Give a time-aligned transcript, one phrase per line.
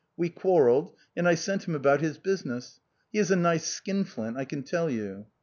[0.17, 2.79] We quarrelled, and I sent him about his business;
[3.11, 5.27] he is a nice skin flint, I can tell you."